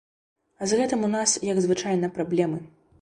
[0.61, 2.59] А з гэтым у нас, як звычайна, праблемы.